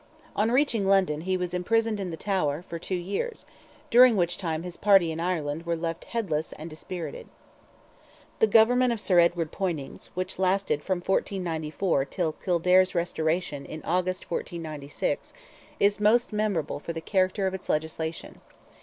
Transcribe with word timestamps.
On 0.35 0.51
reaching 0.51 0.87
London, 0.87 1.21
he 1.21 1.37
was 1.37 1.53
imprisoned 1.53 1.99
in 1.99 2.09
the 2.09 2.17
Tower, 2.17 2.63
for 2.67 2.79
two 2.79 2.95
years, 2.95 3.45
during 3.91 4.17
which 4.17 4.35
time 4.35 4.63
his 4.63 4.75
party 4.75 5.11
in 5.11 5.19
Ireland 5.19 5.63
were 5.63 5.75
left 5.75 6.05
headless 6.05 6.53
and 6.53 6.71
dispirited. 6.71 7.27
The 8.39 8.47
government 8.47 8.93
of 8.93 8.99
Sir 8.99 9.19
Edward 9.19 9.51
Poynings, 9.51 10.07
which 10.15 10.39
lasted 10.39 10.81
from 10.83 11.01
1494 11.01 12.05
till 12.05 12.31
Kildare's 12.31 12.95
restoration, 12.95 13.63
in 13.63 13.83
August, 13.83 14.31
1496, 14.31 15.33
is 15.79 15.99
most 15.99 16.33
memorable 16.33 16.79
for 16.79 16.93
the 16.93 16.99
character 17.01 17.45
of 17.45 17.53
its 17.53 17.69
legislation. 17.69 18.37